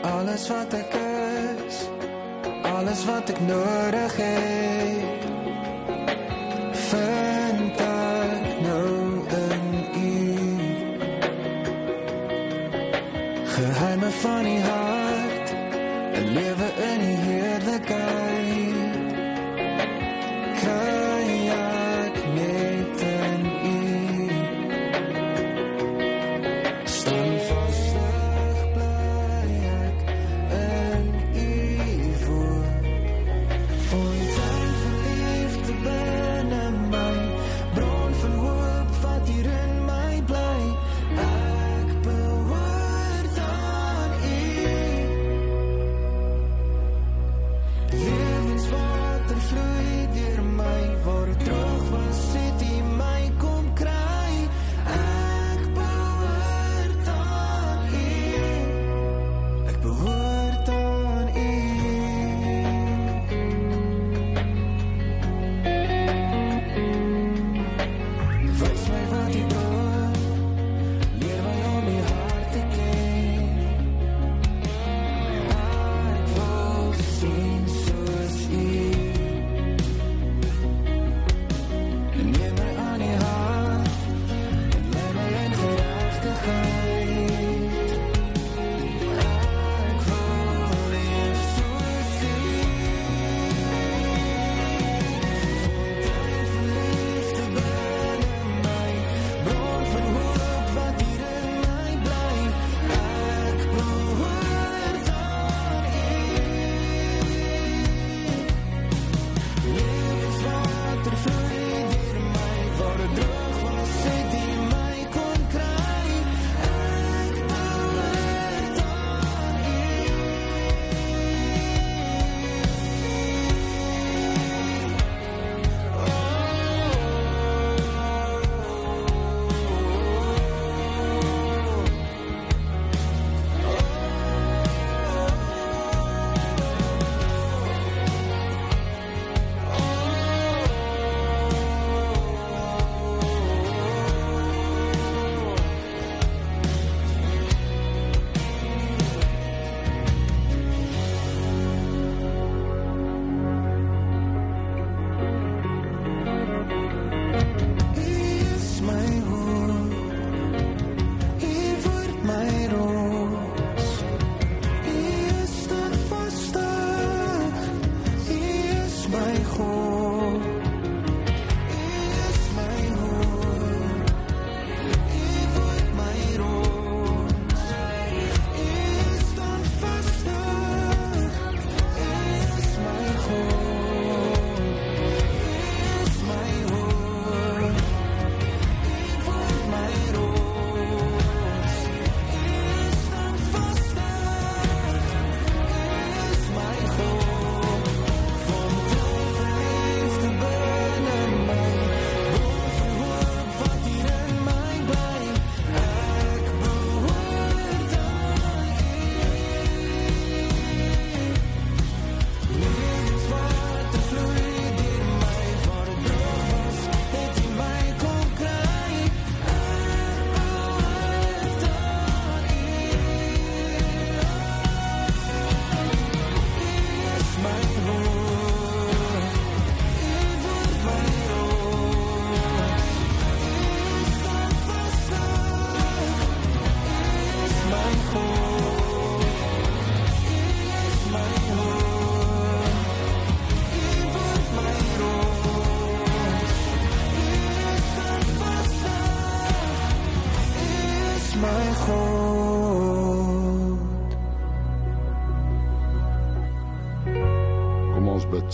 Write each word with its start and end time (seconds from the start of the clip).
Alles 0.04 0.48
wat 0.52 0.76
ek 0.76 1.00
is, 1.00 1.84
alles 2.76 3.08
wat 3.08 3.32
ek 3.32 3.40
nodig 3.48 4.20
het, 4.20 4.75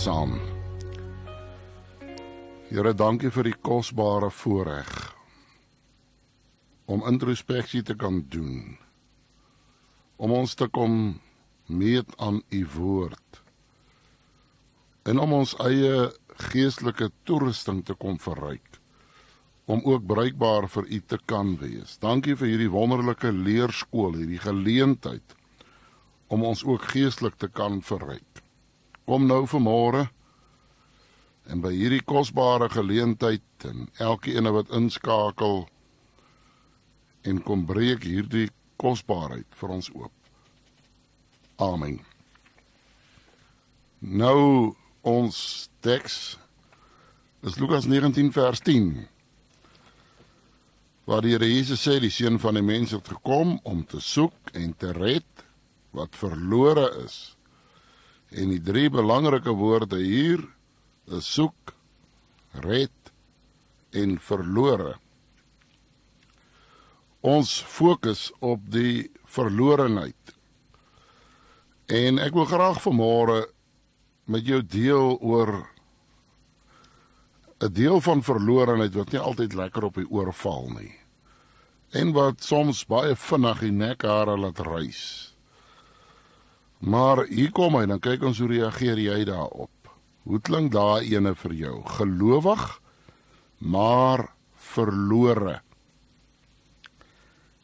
saam. 0.03 0.33
Here, 2.67 2.91
dankie 2.91 3.29
vir 3.31 3.47
die 3.47 3.59
kosbare 3.63 4.27
voorreg 4.33 4.89
om 6.91 7.05
introspeksie 7.07 7.83
te 7.87 7.95
kan 7.95 8.19
doen. 8.33 8.75
Om 10.19 10.33
ons 10.41 10.55
te 10.59 10.67
kom 10.67 11.21
meet 11.71 12.11
aan 12.19 12.41
u 12.51 12.65
woord. 12.75 13.39
En 15.07 15.23
om 15.23 15.37
ons 15.39 15.55
eie 15.63 16.09
geestelike 16.49 17.07
toerusting 17.23 17.85
te 17.87 17.95
kom 17.95 18.19
verryk 18.19 18.79
om 19.71 19.79
ook 19.87 20.03
bruikbaar 20.03 20.67
vir 20.67 20.89
u 20.91 20.99
te 21.07 21.21
kan 21.31 21.55
wees. 21.61 21.95
Dankie 22.03 22.35
vir 22.35 22.49
hierdie 22.51 22.71
wonderlike 22.73 23.31
leerskool, 23.31 24.17
hierdie 24.19 24.41
geleentheid 24.43 25.37
om 26.27 26.43
ons 26.43 26.65
ook 26.67 26.91
geestelik 26.91 27.39
te 27.39 27.47
kan 27.47 27.79
verryk. 27.79 28.32
Kom 29.05 29.27
nou 29.27 29.43
vanmôre 29.49 30.07
en 31.51 31.61
by 31.63 31.73
hierdie 31.75 32.03
kosbare 32.07 32.69
geleentheid 32.71 33.67
en 33.67 33.89
elkeen 33.99 34.47
wat 34.55 34.71
inskakel 34.71 35.65
en 37.27 37.41
kom 37.43 37.65
breek 37.67 38.07
hierdie 38.07 38.49
kosbaarheid 38.79 39.47
vir 39.59 39.75
ons 39.75 39.89
oop. 39.95 40.13
Amen. 41.63 41.99
Nou 43.99 44.73
ons 45.03 45.37
teks 45.83 46.37
is 47.43 47.59
Lukas 47.59 47.87
19 47.91 48.31
vers 48.35 48.63
10 48.63 49.07
waar 51.03 51.23
die 51.23 51.33
Here 51.35 51.47
Jesus 51.47 51.83
sê 51.83 51.97
die 51.99 52.11
seun 52.11 52.39
van 52.39 52.55
die 52.55 52.63
mens 52.63 52.93
het 52.95 53.07
gekom 53.11 53.57
om 53.67 53.83
te 53.83 53.99
soek 53.99 54.53
en 54.55 54.71
te 54.79 54.93
red 54.95 55.43
wat 55.91 56.15
verlore 56.15 56.87
is. 57.03 57.35
En 58.33 58.49
die 58.49 58.61
drie 58.61 58.89
belangrike 58.89 59.53
woorde 59.53 59.99
hier 60.01 60.41
is 61.13 61.27
soek, 61.33 61.73
red 62.65 63.11
en 63.93 64.17
verlore. 64.19 64.95
Ons 67.21 67.59
fokus 67.61 68.31
op 68.41 68.65
die 68.73 69.11
verlorenheid. 69.29 70.33
En 71.93 72.17
ek 72.19 72.33
wil 72.33 72.49
graag 72.49 72.81
vanmôre 72.83 73.43
met 74.25 74.47
jou 74.47 74.61
deel 74.65 75.17
oor 75.21 75.69
'n 77.63 77.73
deel 77.73 78.01
van 78.01 78.23
verlorenheid 78.23 78.93
wat 78.93 79.11
nie 79.11 79.19
altyd 79.19 79.53
lekker 79.53 79.83
op 79.83 79.95
die 79.95 80.09
oor 80.09 80.33
val 80.33 80.69
nie. 80.69 80.95
En 81.91 82.11
wat 82.11 82.43
soms 82.43 82.85
baie 82.85 83.15
vinnig 83.15 83.59
die 83.59 83.71
nekhare 83.71 84.37
laat 84.37 84.59
rys. 84.59 85.32
Maar 86.83 87.23
hier 87.31 87.51
kom 87.55 87.77
hy, 87.77 87.85
dan 87.87 88.01
kyk 88.03 88.25
ons 88.27 88.41
hoe 88.43 88.49
reageer 88.51 88.99
jy 88.99 89.21
daarop. 89.27 89.91
Hoe 90.27 90.39
klink 90.43 90.73
daai 90.73 91.13
ene 91.13 91.31
vir 91.39 91.53
jou? 91.55 91.75
Gelowig, 91.95 92.63
maar 93.63 94.25
verlore. 94.73 95.61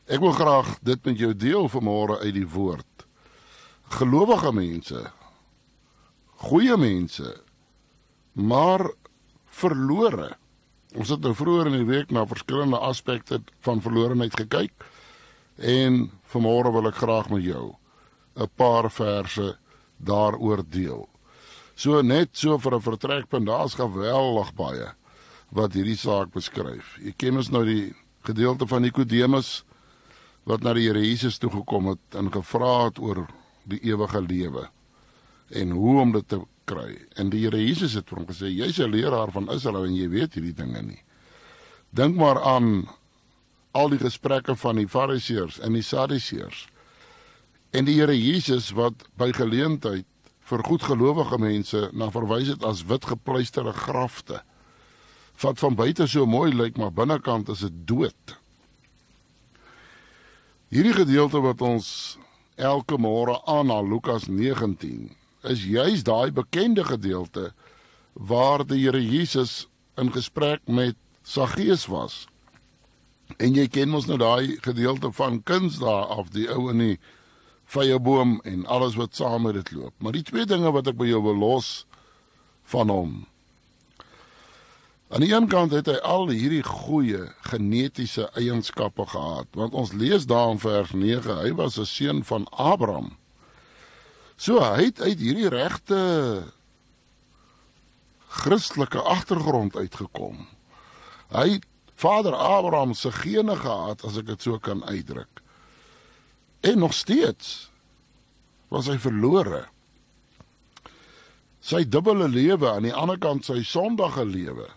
Ek 0.08 0.24
wil 0.24 0.32
graag 0.38 0.78
dit 0.88 1.04
met 1.06 1.20
jou 1.20 1.34
deel 1.36 1.68
vanmôre 1.72 2.22
uit 2.24 2.34
die 2.38 2.48
woord. 2.48 3.06
Gelowige 4.00 4.54
mense, 4.56 5.04
goeie 6.48 6.78
mense, 6.80 7.34
maar 8.40 8.86
verlore. 9.60 10.32
Ons 10.96 11.12
het 11.12 11.22
nou 11.26 11.34
vroeër 11.36 11.74
in 11.74 11.78
die 11.82 11.90
week 11.90 12.16
na 12.16 12.24
verskillende 12.30 12.80
aspekte 12.80 13.42
van 13.68 13.84
verlorenheid 13.84 14.38
gekyk 14.40 14.88
en 15.60 16.06
vanmôre 16.32 16.72
wil 16.72 16.88
ek 16.88 17.02
graag 17.04 17.28
met 17.34 17.44
jou 17.44 17.74
'n 18.40 18.50
paar 18.56 18.90
verse 18.92 19.58
daaroor 19.98 20.64
deel. 20.64 21.10
So 21.76 22.02
net 22.02 22.30
so 22.32 22.58
vir 22.58 22.76
'n 22.76 22.82
vertrekpunt, 22.82 23.46
daar's 23.46 23.76
geweldig 23.76 24.54
baie 24.56 24.94
wat 25.52 25.74
hierdie 25.74 25.98
saak 25.98 26.32
beskryf. 26.32 26.98
Jy 27.02 27.14
ken 27.18 27.38
ons 27.38 27.50
nou 27.50 27.66
die 27.66 27.96
gedeelte 28.24 28.68
van 28.68 28.82
Nikodemus 28.82 29.64
wat 30.44 30.64
na 30.64 30.74
die 30.74 30.88
Here 30.88 31.02
Jesus 31.02 31.38
toe 31.38 31.50
gekom 31.50 31.88
het 31.88 32.16
en 32.16 32.32
gevra 32.32 32.86
het 32.86 33.00
oor 33.00 33.28
die 33.66 33.80
ewige 33.84 34.22
lewe 34.22 34.70
en 35.50 35.72
hoe 35.72 36.00
om 36.02 36.12
dit 36.12 36.28
te 36.28 36.40
kry. 36.66 36.98
En 37.16 37.30
die 37.30 37.44
Here 37.46 37.58
Jesus 37.58 37.94
het 37.94 38.10
vir 38.10 38.18
hom 38.18 38.28
gesê: 38.28 38.48
"Jy's 38.50 38.80
'n 38.80 38.92
leraar 38.92 39.32
van 39.32 39.50
Israel 39.50 39.86
en 39.86 39.96
jy 39.96 40.10
weet 40.10 40.34
hierdie 40.34 40.54
dinge 40.54 40.82
nie." 40.82 41.04
Dink 41.92 42.16
maar 42.16 42.42
aan 42.42 42.88
al 43.72 43.90
die 43.90 44.00
gesprekke 44.02 44.56
van 44.56 44.76
die 44.76 44.88
Fariseërs 44.88 45.60
en 45.60 45.74
die 45.74 45.82
Sadduseërs. 45.82 46.68
En 47.70 47.86
die 47.86 48.00
Here 48.00 48.16
Jesus 48.18 48.72
wat 48.74 49.06
by 49.20 49.30
geleentheid 49.36 50.08
vir 50.50 50.64
goedgelowige 50.66 51.38
mense 51.38 51.90
na 51.94 52.10
verwys 52.10 52.50
het 52.50 52.64
as 52.66 52.82
wit 52.90 53.06
gepleisterde 53.06 53.74
grafte. 53.78 54.42
Wat 55.40 55.62
van 55.62 55.78
buite 55.78 56.08
so 56.10 56.26
mooi 56.26 56.50
lyk, 56.54 56.78
maar 56.78 56.92
binnekant 56.92 57.50
is 57.54 57.62
dit 57.68 57.76
dood. 57.86 58.34
Hierdie 60.74 60.96
gedeelte 60.98 61.42
wat 61.46 61.62
ons 61.62 62.18
elke 62.58 62.98
môre 62.98 63.38
aan 63.50 63.70
na 63.70 63.80
Lukas 63.82 64.28
19 64.28 65.14
is 65.50 65.62
juis 65.64 66.04
daai 66.04 66.32
bekende 66.36 66.84
gedeelte 66.84 67.52
waar 68.14 68.66
die 68.68 68.82
Here 68.84 69.00
Jesus 69.00 69.68
in 69.98 70.12
gesprek 70.12 70.66
met 70.66 70.98
Saggeus 71.24 71.86
was. 71.86 72.26
En 73.38 73.54
jy 73.54 73.68
ken 73.70 73.94
mos 73.94 74.10
nou 74.10 74.18
daai 74.18 74.58
gedeelte 74.66 75.14
van 75.14 75.44
kuns 75.46 75.78
daar 75.80 76.10
af 76.18 76.34
die 76.34 76.50
ou 76.50 76.72
in 76.74 76.82
die 76.84 76.98
vyeboom 77.70 78.40
en 78.44 78.66
alles 78.66 78.98
wat 78.98 79.16
saam 79.16 79.46
met 79.46 79.54
dit 79.60 79.72
loop. 79.72 79.94
Maar 79.98 80.18
die 80.18 80.26
twee 80.26 80.46
dinge 80.50 80.72
wat 80.74 80.88
ek 80.90 80.98
by 80.98 81.10
jou 81.10 81.22
wil 81.24 81.38
los 81.38 81.86
van 82.70 82.90
hom. 82.90 83.14
Aan 85.10 85.26
die 85.26 85.32
een 85.34 85.48
kant 85.50 85.74
het 85.74 85.88
hy 85.90 85.98
al 86.06 86.30
hierdie 86.30 86.64
goeie 86.66 87.24
genetiese 87.50 88.28
eienskappe 88.38 89.08
gehad, 89.10 89.50
want 89.58 89.74
ons 89.74 89.94
lees 89.98 90.28
daar 90.30 90.52
in 90.54 90.62
vers 90.62 90.94
9, 90.94 91.40
hy 91.42 91.54
was 91.58 91.80
'n 91.80 91.86
seun 91.86 92.24
van 92.24 92.46
Abraham. 92.54 93.18
So 94.38 94.62
hy 94.62 94.90
het 94.90 95.02
uit 95.02 95.20
hierdie 95.20 95.50
regte 95.50 96.44
Christelike 98.30 99.02
agtergrond 99.02 99.76
uitgekom. 99.76 100.48
Hy 101.34 101.50
het 101.58 101.66
Vader 102.00 102.36
Abraham 102.36 102.94
se 102.94 103.12
gene 103.12 103.56
gehad 103.56 104.06
as 104.06 104.18
ek 104.18 104.26
dit 104.26 104.42
so 104.42 104.60
kan 104.60 104.86
uitdruk. 104.86 105.42
En 106.60 106.80
nog 106.80 106.94
steeds 106.94 107.72
was 108.68 108.88
hy 108.88 108.98
verlore. 109.02 109.64
Sy 111.60 111.86
dubbele 111.88 112.28
lewe 112.30 112.70
aan 112.70 112.88
die 112.88 112.94
ander 112.96 113.18
kant 113.22 113.48
sy 113.48 113.62
sondige 113.64 114.26
lewe. 114.26 114.68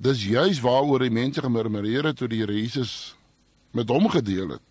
Dis 0.00 0.24
juis 0.24 0.62
waaroor 0.64 1.04
die 1.04 1.12
mense 1.12 1.42
gemurmureer 1.44 2.10
het 2.10 2.20
toe 2.20 2.28
die 2.28 2.40
Here 2.40 2.56
Jesus 2.56 3.14
met 3.76 3.92
hom 3.92 4.08
gedeel 4.08 4.56
het. 4.56 4.66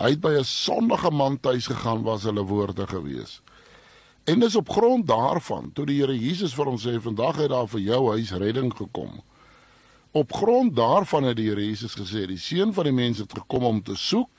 Hy 0.00 0.14
het 0.14 0.20
by 0.20 0.34
'n 0.40 0.44
sondige 0.44 1.10
man 1.10 1.38
tuis 1.40 1.66
gegaan 1.66 2.02
was 2.02 2.22
hulle 2.22 2.42
woorde 2.42 2.86
gewees. 2.86 3.40
En 4.24 4.40
dis 4.40 4.56
op 4.56 4.68
grond 4.68 5.06
daarvan 5.06 5.72
toe 5.72 5.86
die 5.86 6.00
Here 6.00 6.18
Jesus 6.18 6.54
vir 6.54 6.66
ons 6.66 6.86
sê 6.86 7.00
vandag 7.00 7.36
het 7.36 7.50
daar 7.50 7.68
vir 7.68 7.80
jou 7.80 8.10
huis 8.10 8.30
redding 8.30 8.74
gekom. 8.76 9.22
Op 10.10 10.32
grond 10.32 10.76
daarvan 10.76 11.24
het 11.24 11.36
die 11.36 11.48
Here 11.48 11.64
Jesus 11.64 11.94
gesê 11.94 12.26
die 12.26 12.38
seun 12.38 12.72
van 12.72 12.84
die 12.84 12.92
mens 12.92 13.18
het 13.18 13.32
gekom 13.32 13.64
om 13.64 13.82
te 13.82 13.96
soek 13.96 14.30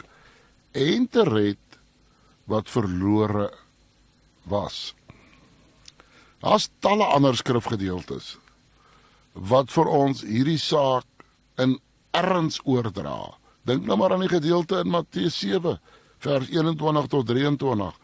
en 0.74 1.08
te 1.08 1.24
red 1.27 1.80
wat 2.50 2.70
verlore 2.70 3.51
was. 4.50 4.94
Daar's 6.44 6.70
talle 6.84 7.06
ander 7.06 7.38
skrifgedeeltes 7.39 8.38
wat 9.34 9.72
vir 9.74 9.89
ons 9.89 10.22
hierdie 10.27 10.60
saak 10.62 11.08
in 11.58 11.77
erns 12.13 12.60
oordra. 12.70 13.34
Dink 13.65 13.88
nou 13.88 13.98
maar 13.98 14.13
aan 14.13 14.25
die 14.25 14.34
gedeelte 14.34 14.84
in 14.84 14.92
Matteus 14.94 15.39
7 15.39 15.80
vers 16.24 16.50
21 16.51 17.08
tot 17.10 17.27
23. 17.27 17.98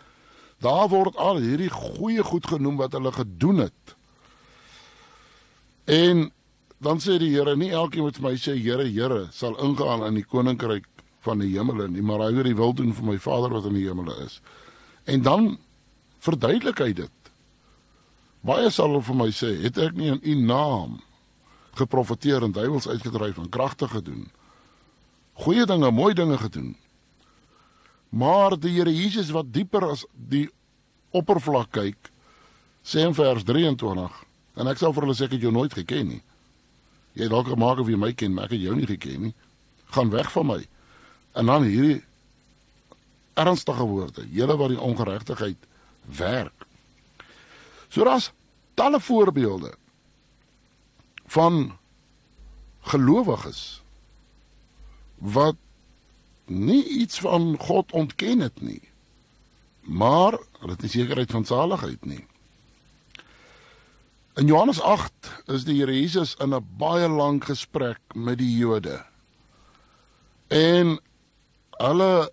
Daar 0.60 0.90
word 0.92 1.20
al 1.22 1.40
hierdie 1.44 1.70
goeie 1.72 2.24
goed 2.26 2.48
genoem 2.50 2.80
wat 2.80 2.98
hulle 2.98 3.12
gedoen 3.16 3.66
het. 3.68 3.96
En 5.86 6.30
dan 6.80 7.00
sê 7.04 7.18
die 7.20 7.32
Here, 7.34 7.56
nie 7.56 7.72
elkeen 7.76 8.08
wat 8.08 8.20
my 8.24 8.34
sê 8.40 8.56
Here, 8.58 8.88
Here 8.88 9.28
sal 9.36 9.58
ingaan 9.64 10.06
in 10.08 10.20
die 10.20 10.26
koninkryk 10.26 10.89
van 11.26 11.44
die 11.44 11.52
hemele 11.56 11.90
nie, 11.92 12.04
maar 12.06 12.24
hy 12.26 12.34
wat 12.38 12.48
die 12.48 12.56
wil 12.56 12.74
doen 12.74 12.94
vir 12.96 13.06
my 13.12 13.18
Vader 13.20 13.54
wat 13.54 13.68
in 13.70 13.76
die 13.78 13.88
hemele 13.88 14.16
is. 14.26 14.40
En 15.06 15.22
dan 15.26 15.58
verduidelik 16.24 16.80
hy 16.80 16.94
dit. 16.94 17.32
Baie 18.46 18.72
sal 18.72 19.02
vir 19.04 19.18
my 19.20 19.30
sê, 19.36 19.52
het 19.64 19.78
ek 19.78 19.98
nie 20.00 20.14
in 20.14 20.22
u 20.24 20.36
naam 20.48 21.00
geprofeteer 21.80 22.44
en 22.44 22.56
duiwels 22.56 22.88
uitgedryf 22.88 23.38
en 23.40 23.52
kragtig 23.52 23.92
gedoen? 23.92 24.30
goeie 25.40 25.66
dinge, 25.66 25.92
mooi 25.92 26.14
dinge 26.14 26.38
gedoen. 26.38 26.76
Maar 28.10 28.58
die 28.60 28.74
Here 28.76 28.94
Jesus 28.94 29.32
wat 29.32 29.54
dieper 29.54 29.86
as 29.92 30.06
die 30.14 30.48
oppervlak 31.16 31.72
kyk, 31.76 32.10
sê 32.84 33.06
in 33.06 33.16
vers 33.18 33.46
23 33.48 34.18
en 34.60 34.72
ek 34.72 34.82
sal 34.82 34.94
vir 34.96 35.06
hulle 35.06 35.16
sê 35.18 35.28
ek 35.28 35.38
het 35.38 35.46
jou 35.46 35.54
nooit 35.56 35.74
geken 35.74 36.10
nie. 36.16 36.24
Jy 37.18 37.30
dalk 37.32 37.50
gemaak 37.52 37.82
of 37.82 37.90
jy 37.90 37.98
my 38.00 38.12
ken, 38.14 38.34
maar 38.36 38.50
ek 38.50 38.58
het 38.58 38.66
jou 38.68 38.76
nie 38.78 38.90
geken 38.90 39.30
nie. 39.30 39.34
Gaan 39.96 40.12
weg 40.14 40.30
van 40.34 40.48
my. 40.50 40.60
En 41.32 41.46
dan 41.46 41.64
hierdie 41.64 42.04
ernstige 43.34 43.84
woorde, 43.84 44.26
julle 44.30 44.58
wat 44.58 44.74
die 44.74 44.82
ongeregtigheid 44.82 45.68
werk. 46.18 46.66
So 47.88 48.04
daar's 48.04 48.32
talle 48.74 49.00
voorbeelde 49.00 49.74
van 51.26 51.78
gelowiges 52.80 53.82
wat 55.18 55.56
nie 56.46 56.84
iets 56.88 57.20
van 57.20 57.56
God 57.60 57.92
ontken 57.92 58.40
het 58.40 58.62
nie. 58.62 58.82
Maar 59.82 60.38
hulle 60.60 60.72
het 60.72 60.82
nie 60.82 60.92
sekerheid 60.92 61.32
van 61.32 61.46
saligheid 61.46 62.06
nie. 62.06 62.26
In 64.40 64.48
Johannes 64.48 64.82
8 64.82 65.12
is 65.52 65.66
die 65.68 65.76
Here 65.80 65.94
Jesus 65.94 66.36
in 66.40 66.54
'n 66.56 66.66
baie 66.78 67.08
lang 67.08 67.44
gesprek 67.46 68.00
met 68.14 68.38
die 68.38 68.58
Jode. 68.58 69.06
En 70.48 71.00
hulle 71.80 72.30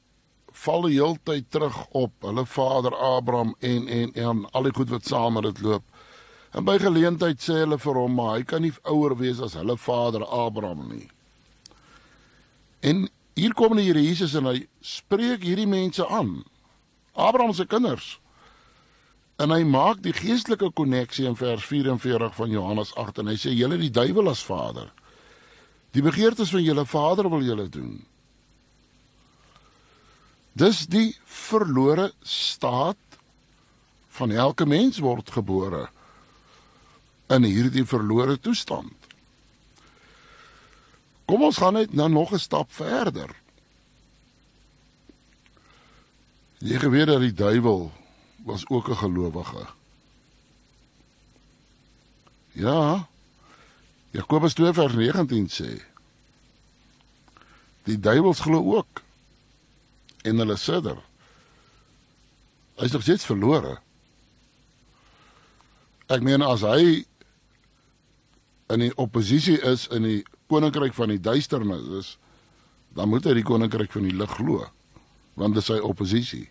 val 0.57 0.87
die 0.89 0.97
heeltyd 0.97 1.51
terug 1.53 1.77
op 1.97 2.13
hulle 2.25 2.47
vader 2.49 2.95
Abraham 2.95 3.55
en 3.61 3.89
en 3.89 4.15
en 4.15 4.45
al 4.53 4.69
die 4.69 4.75
goed 4.75 4.91
wat 4.91 5.07
saam 5.07 5.37
met 5.39 5.47
dit 5.51 5.61
loop. 5.67 5.85
En 6.57 6.65
by 6.65 6.79
geleentheid 6.81 7.43
sê 7.43 7.61
hulle 7.63 7.79
vir 7.79 7.99
hom, 8.01 8.15
maar 8.17 8.39
hy 8.39 8.45
kan 8.49 8.65
nie 8.65 8.73
ouer 8.89 9.17
wees 9.21 9.43
as 9.45 9.57
hulle 9.59 9.77
vader 9.77 10.25
Abraham 10.25 10.87
nie. 10.89 11.09
En 12.81 13.09
hier 13.37 13.55
kom 13.55 13.77
die 13.77 13.85
Here 13.85 14.03
Jesus 14.03 14.35
en 14.39 14.49
hy 14.49 14.63
spreek 14.81 15.45
hierdie 15.45 15.69
mense 15.69 16.07
aan. 16.09 16.45
Abraham 17.13 17.53
se 17.55 17.67
kinders. 17.69 18.17
En 19.37 19.53
hy 19.53 19.63
maak 19.69 20.01
die 20.05 20.15
geestelike 20.17 20.71
koneksie 20.73 21.27
in 21.29 21.37
vers 21.37 21.65
44 21.69 22.33
van 22.39 22.53
Johannes 22.53 22.95
8 22.97 23.21
en 23.21 23.33
hy 23.33 23.37
sê 23.41 23.53
julle 23.53 23.77
die 23.81 23.93
duiwel 23.93 24.33
as 24.33 24.45
vader. 24.45 24.89
Die 25.93 26.05
begeertes 26.05 26.53
van 26.55 26.65
julle 26.65 26.87
vader 26.89 27.29
wil 27.33 27.45
julle 27.45 27.69
doen. 27.73 27.99
Dis 30.57 30.87
die 30.89 31.11
verlore 31.29 32.13
staat 32.25 33.19
van 34.17 34.33
elke 34.33 34.65
mens 34.67 35.03
word 35.05 35.31
gebore 35.35 35.83
in 37.29 37.45
hierdie 37.45 37.85
verlore 37.85 38.39
toestand. 38.41 38.95
Kom 41.27 41.43
ons 41.43 41.59
gaan 41.61 41.77
net 41.77 41.93
nou 41.93 42.09
nog 42.09 42.33
'n 42.33 42.39
stap 42.39 42.73
verder. 42.73 43.35
Jy 46.59 46.79
geweet 46.79 47.07
dat 47.07 47.21
die 47.21 47.35
duiwel 47.35 47.93
was 48.45 48.65
ook 48.69 48.89
'n 48.89 48.97
gelowige. 48.97 49.67
Ja. 52.53 53.09
Jakobus 54.11 54.55
2 54.55 54.73
vers 54.73 54.95
19 54.95 55.49
sê 55.49 55.83
Die 57.85 58.01
duiwels 58.01 58.41
glo 58.41 58.77
ook 58.77 59.06
en 60.27 60.43
hulle 60.43 60.57
sidder. 60.61 60.99
Hy's 62.77 62.93
nog 62.93 63.05
steeds 63.07 63.27
verlore. 63.29 63.77
Ek 66.13 66.23
meen 66.23 66.45
as 66.45 66.65
hy 66.67 67.05
in 68.71 68.83
die 68.83 68.93
oppositie 69.01 69.57
is 69.63 69.87
in 69.95 70.07
die 70.07 70.21
koninkryk 70.51 70.95
van 70.95 71.11
die 71.11 71.23
duisternis 71.23 71.87
is, 72.01 72.11
dan 72.97 73.11
moet 73.11 73.27
hy 73.27 73.37
die 73.39 73.47
koninkryk 73.47 73.93
van 73.95 74.07
die 74.09 74.15
lig 74.17 74.33
glo, 74.39 74.67
want 75.39 75.57
dit 75.57 75.63
is 75.63 75.71
sy 75.71 75.79
oppositie. 75.85 76.47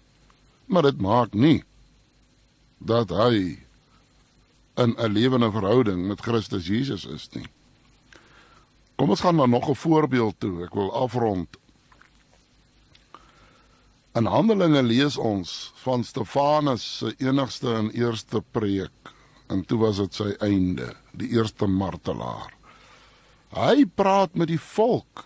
Maar 0.72 0.90
dit 0.90 1.02
maak 1.04 1.36
nie 1.36 1.60
dat 2.80 3.12
hy 3.14 3.58
in 4.76 4.96
'n 4.98 5.14
lewende 5.14 5.52
verhouding 5.52 6.08
met 6.08 6.22
Christus 6.22 6.68
Jesus 6.68 7.06
is 7.06 7.30
nie. 7.34 7.48
Kom 8.96 9.10
ons 9.10 9.22
gaan 9.22 9.36
na 9.36 9.46
nog 9.46 9.70
'n 9.70 9.76
voorbeeld 9.76 10.40
toe. 10.40 10.64
Ek 10.64 10.74
wil 10.74 10.94
afrond. 10.94 11.58
In 14.16 14.30
Handelinge 14.32 14.80
lees 14.84 15.18
ons 15.20 15.50
van 15.84 16.04
Stefanus 16.08 16.84
se 17.02 17.10
enigste 17.20 17.74
en 17.76 17.90
eerste 17.92 18.40
preek 18.56 19.12
en 19.52 19.66
toe 19.68 19.78
was 19.82 20.00
dit 20.00 20.16
sy 20.16 20.30
einde, 20.40 20.88
die 21.12 21.34
eerste 21.36 21.68
martelaar. 21.68 22.54
Hy 23.52 23.84
praat 24.00 24.40
met 24.40 24.48
die 24.54 24.62
volk 24.62 25.26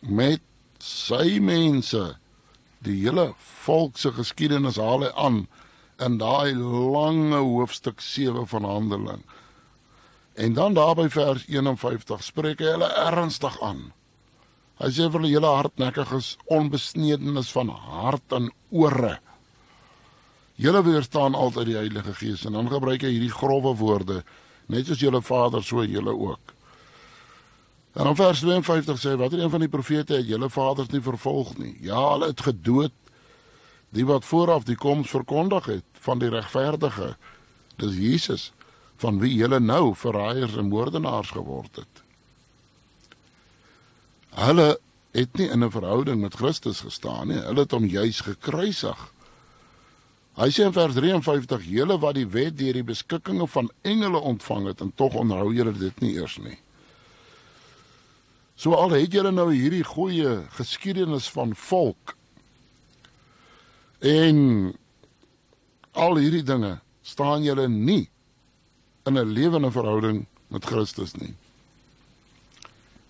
met 0.00 0.42
sy 0.82 1.38
mense. 1.38 2.02
Die 2.82 2.96
hele 3.04 3.28
volk 3.62 4.02
se 4.02 4.10
geskiedenis 4.18 4.80
haal 4.82 5.06
hy 5.06 5.12
aan 5.14 5.38
in 6.02 6.18
daai 6.18 6.58
lange 6.58 7.38
hoofstuk 7.38 8.02
7 8.02 8.42
van 8.50 8.66
Handeling. 8.66 9.22
En 10.34 10.58
dan 10.58 10.74
daarby 10.74 11.06
vers 11.14 11.46
51 11.46 12.26
spreek 12.26 12.58
hy 12.58 12.74
hulle 12.74 12.90
ernstig 13.06 13.62
aan. 13.62 13.92
Hy 14.80 14.88
sê 14.96 15.10
vir 15.12 15.26
hulle 15.26 15.48
hardnekkig 15.48 16.12
is 16.16 16.28
onbesnedenis 16.48 17.50
van 17.52 17.68
hart 17.68 18.32
en 18.32 18.48
ore. 18.72 19.18
Julle 20.60 20.80
weerstaan 20.84 21.36
altyd 21.36 21.68
die 21.68 21.76
Heilige 21.76 22.14
Gees 22.16 22.46
en 22.48 22.56
dan 22.56 22.70
gebruik 22.72 23.04
hy 23.04 23.10
hierdie 23.12 23.32
grouwe 23.32 23.74
woorde, 23.76 24.22
net 24.72 24.88
soos 24.88 25.04
julle 25.04 25.20
Vader 25.24 25.64
so 25.64 25.84
julle 25.84 26.14
ook. 26.16 26.54
En 27.92 28.08
dan 28.08 28.16
vers 28.16 28.40
52 28.40 29.00
sê 29.02 29.14
watter 29.20 29.42
een 29.42 29.52
van 29.52 29.64
die 29.64 29.72
profete 29.72 30.16
het 30.16 30.28
julle 30.28 30.48
vaders 30.48 30.92
nie 30.94 31.02
vervolg 31.04 31.56
nie? 31.58 31.74
Ja, 31.84 32.00
hulle 32.14 32.30
het 32.32 32.44
gedood 32.48 32.96
die 33.92 34.06
wat 34.06 34.24
vooraf 34.24 34.64
die 34.64 34.78
koms 34.80 35.10
verkondig 35.10 35.66
het 35.66 36.04
van 36.06 36.22
die 36.22 36.30
regverdige. 36.32 37.16
Dis 37.76 37.98
Jesus 38.00 38.52
van 39.02 39.18
wie 39.20 39.34
julle 39.34 39.60
nou 39.60 39.90
verraaiers 39.96 40.56
en 40.56 40.70
moordenaars 40.72 41.34
geword 41.36 41.82
het. 41.82 42.04
Hulle 44.36 44.78
het 45.12 45.36
nie 45.36 45.48
in 45.48 45.64
'n 45.64 45.70
verhouding 45.70 46.20
met 46.20 46.34
Christus 46.34 46.80
gestaan 46.80 47.28
nie. 47.28 47.38
Hulle 47.38 47.60
het 47.60 47.70
hom 47.70 47.84
juis 47.84 48.20
gekruisig. 48.20 49.12
Hy 50.34 50.48
sê 50.48 50.64
in 50.64 50.72
vers 50.72 50.94
53: 50.94 51.64
"Julle 51.64 51.98
wat 51.98 52.14
die 52.14 52.26
wet 52.26 52.58
deur 52.58 52.72
die 52.72 52.84
beskikkinge 52.84 53.46
van 53.46 53.70
engele 53.82 54.18
ontvang 54.18 54.66
het 54.66 54.80
en 54.80 54.92
tog 54.94 55.14
onthou 55.14 55.52
julle 55.54 55.72
dit 55.72 56.00
nie 56.00 56.14
eers 56.14 56.38
nie." 56.38 56.58
So 58.56 58.74
al 58.74 58.90
het 58.90 59.12
julle 59.12 59.32
nou 59.32 59.52
hierdie 59.52 59.84
goeie 59.84 60.44
geskiedenis 60.50 61.30
van 61.30 61.54
volk 61.56 62.14
en 63.98 64.76
al 65.92 66.16
hierdie 66.16 66.42
dinge 66.42 66.80
staan 67.02 67.42
julle 67.42 67.68
nie 67.68 68.10
in 69.06 69.18
'n 69.18 69.32
lewende 69.32 69.70
verhouding 69.70 70.26
met 70.48 70.64
Christus 70.64 71.14
nie. 71.14 71.34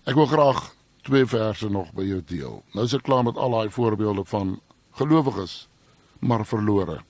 Ek 0.05 0.15
wil 0.15 0.25
graag 0.25 0.71
twee 1.07 1.25
verse 1.25 1.69
nog 1.69 1.91
by 1.97 2.05
jou 2.07 2.21
deel. 2.27 2.59
Nou 2.73 2.85
is 2.85 2.95
ek 2.97 3.05
klaar 3.07 3.23
met 3.27 3.37
al 3.37 3.55
daai 3.57 3.69
voorbeelde 3.73 4.25
van 4.29 4.59
gelowiges 4.99 5.65
maar 6.21 6.45
verlore. 6.45 7.01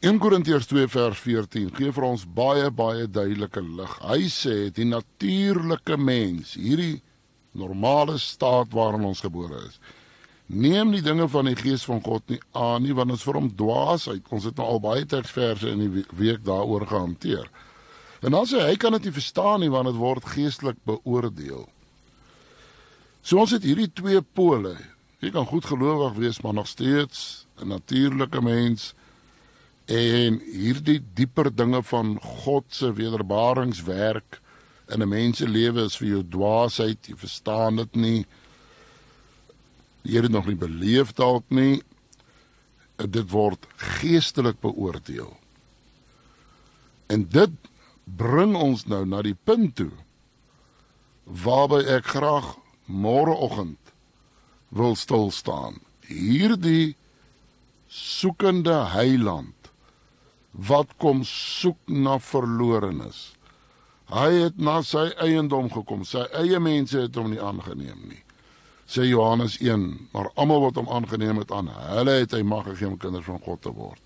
1 0.00 0.18
Korintiërs 0.22 0.68
2 0.70 0.86
vers 0.86 1.18
14 1.18 1.72
gee 1.74 1.90
vir 1.90 2.04
ons 2.06 2.22
baie 2.22 2.68
baie 2.70 3.08
duidelike 3.10 3.62
lig. 3.66 3.94
Hy 4.06 4.28
sê 4.30 4.68
die 4.70 4.86
natuurlike 4.86 5.96
mens, 5.98 6.52
hierdie 6.54 7.00
normale 7.58 8.14
staat 8.22 8.70
waarin 8.70 9.08
ons 9.08 9.24
gebore 9.24 9.58
is, 9.64 9.80
neem 10.46 10.92
die 10.94 11.02
dinge 11.02 11.26
van 11.28 11.50
die 11.50 11.58
gees 11.58 11.82
van 11.88 11.98
God 12.04 12.22
nie 12.30 12.38
aan 12.54 12.86
nie 12.86 12.94
want 12.94 13.16
is 13.16 13.24
vir 13.26 13.40
hom 13.40 13.50
dwaasheid. 13.58 14.22
Ons 14.30 14.46
het 14.46 14.62
nou 14.62 14.68
al 14.76 14.84
baie 14.86 15.02
teksverse 15.02 15.66
in 15.74 15.82
die 15.82 16.04
week 16.14 16.46
daaroor 16.46 16.86
gehanteer. 16.86 17.50
En 18.20 18.34
dan 18.34 18.46
sê 18.46 18.62
hy 18.66 18.76
kan 18.76 18.94
dit 18.96 19.08
nie 19.08 19.14
verstaan 19.14 19.60
nie 19.62 19.70
want 19.70 19.90
dit 19.90 19.98
word 19.98 20.24
geestelik 20.34 20.78
beoordeel. 20.88 21.68
So 23.22 23.38
ons 23.38 23.54
het 23.54 23.66
hierdie 23.66 23.90
twee 23.92 24.22
pole. 24.22 24.76
Jy 25.22 25.30
kan 25.34 25.46
goed 25.46 25.66
gelowig 25.66 26.16
wees 26.18 26.40
maar 26.42 26.54
nog 26.54 26.68
steeds 26.70 27.46
'n 27.60 27.68
natuurlike 27.68 28.40
mens 28.40 28.94
en 29.86 30.38
hierdie 30.38 31.02
dieper 31.14 31.54
dinge 31.54 31.82
van 31.82 32.18
God 32.20 32.64
se 32.68 32.92
wederbaringswerk 32.92 34.40
in 34.88 35.02
'n 35.02 35.08
mens 35.08 35.36
se 35.38 35.48
lewe 35.48 35.84
is 35.84 35.96
vir 35.96 36.08
jou 36.08 36.22
dwaasheid, 36.28 37.06
jy 37.06 37.16
verstaan 37.16 37.76
dit 37.76 37.94
nie 37.94 38.20
die 38.24 38.26
Here 40.08 40.28
nog 40.28 40.46
nie 40.46 40.56
beleef 40.56 41.12
dalk 41.18 41.44
nie. 41.52 41.82
Dit 42.96 43.30
word 43.30 43.66
geestelik 43.76 44.60
beoordeel. 44.64 45.34
En 47.12 47.26
dit 47.28 47.50
bring 48.16 48.56
ons 48.56 48.86
nou 48.86 49.04
na 49.06 49.22
die 49.22 49.36
punt 49.36 49.76
toe 49.76 49.92
waarby 51.28 51.82
ek 51.98 52.14
graag 52.14 52.54
môreoggend 52.88 53.92
wil 54.72 54.96
stil 54.96 55.30
staan. 55.30 55.76
Hierdie 56.08 56.96
soekende 57.88 58.84
heiland 58.94 59.72
wat 60.52 60.94
kom 60.96 61.20
soek 61.24 61.78
na 61.86 62.16
verlorenes. 62.18 63.34
Hy 64.08 64.30
het 64.46 64.56
na 64.56 64.80
sy 64.82 65.10
eiendom 65.20 65.68
gekom. 65.72 66.04
Sy 66.08 66.24
eie 66.36 66.60
mense 66.60 66.96
het 66.96 67.16
hom 67.20 67.30
nie 67.32 67.42
aangeneem 67.42 68.00
nie. 68.08 68.22
sê 68.88 69.04
Johannes 69.04 69.58
1, 69.60 70.08
maar 70.16 70.30
almal 70.40 70.62
wat 70.62 70.78
hom 70.80 70.88
aangeneem 70.88 71.42
het 71.42 71.50
aan 71.52 71.66
hulle 71.68 72.14
het 72.22 72.32
hy 72.32 72.40
mag 72.40 72.64
gegee 72.70 72.88
om 72.88 72.96
kinders 72.96 73.26
van 73.28 73.42
God 73.44 73.60
te 73.60 73.72
word. 73.76 74.00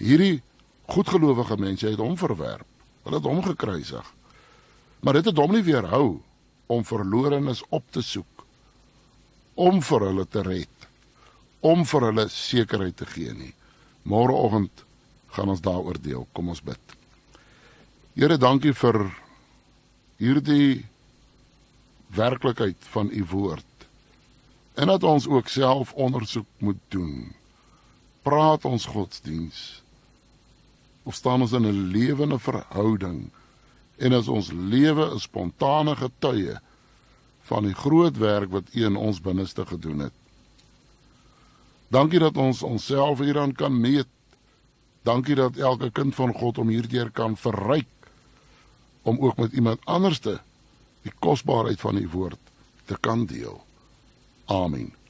Hierdie 0.00 0.40
goedgelowige 0.88 1.58
mense 1.60 1.84
het 1.84 2.00
hom 2.00 2.16
verwerp. 2.16 2.64
Hulle 3.06 3.20
het 3.20 3.28
hom 3.28 3.42
gekruisig. 3.44 4.06
Maar 5.00 5.20
dit 5.20 5.28
het 5.30 5.38
hom 5.38 5.52
nie 5.54 5.62
weerhou 5.62 6.18
om 6.66 6.82
verlorenes 6.84 7.62
op 7.70 7.84
te 7.94 8.02
soek 8.02 8.42
om 9.56 9.78
vir 9.80 10.02
hulle 10.04 10.24
te 10.28 10.42
red, 10.44 10.88
om 11.64 11.86
vir 11.88 12.10
hulle 12.10 12.26
sekerheid 12.28 12.96
te 13.00 13.06
gee 13.08 13.32
nie. 13.32 13.54
Môreoggend 14.04 14.82
gaan 15.32 15.52
ons 15.54 15.62
daaroor 15.64 15.96
deel. 16.02 16.26
Kom 16.36 16.50
ons 16.52 16.60
bid. 16.60 16.96
Here, 18.16 18.36
dankie 18.36 18.74
vir 18.76 18.98
hierdie 20.20 20.84
werklikheid 22.16 22.90
van 22.92 23.08
u 23.12 23.24
woord. 23.32 23.88
En 24.76 24.92
dat 24.92 25.08
ons 25.08 25.28
ook 25.28 25.48
self 25.48 25.94
ondersoek 25.96 26.48
moet 26.60 26.80
doen. 26.92 27.32
Praat 28.26 28.64
ons 28.68 28.90
godsdiens 28.92 29.80
of 31.06 31.14
staan 31.14 31.40
ons 31.40 31.52
in 31.52 31.66
'n 31.66 31.90
lewende 31.94 32.38
verhouding 32.38 33.30
en 33.96 34.12
is 34.12 34.28
ons 34.28 34.50
lewe 34.52 35.14
'n 35.14 35.18
spontane 35.18 35.96
getuie 35.96 36.58
van 37.46 37.62
die 37.64 37.74
groot 37.74 38.16
werk 38.18 38.50
wat 38.50 38.74
U 38.74 38.84
in 38.84 38.96
ons 38.96 39.20
binneste 39.20 39.66
gedoen 39.66 39.98
het. 39.98 40.12
Dankie 41.88 42.18
dat 42.18 42.36
ons 42.36 42.62
onsself 42.62 43.18
hieraan 43.18 43.52
kan 43.52 43.80
meet. 43.80 44.06
Dankie 45.02 45.34
dat 45.34 45.56
elke 45.56 45.90
kind 45.90 46.14
van 46.14 46.34
God 46.34 46.58
om 46.58 46.68
hierdeur 46.68 47.10
kan 47.10 47.36
verryk 47.36 47.86
om 49.02 49.18
ook 49.18 49.36
met 49.36 49.52
iemand 49.52 49.84
anderste 49.84 50.40
die 51.02 51.12
kosbaarheid 51.18 51.80
van 51.80 51.96
U 51.96 52.08
woord 52.08 52.38
te 52.84 52.96
kan 53.00 53.26
deel. 53.26 53.64
Amen. 54.44 55.05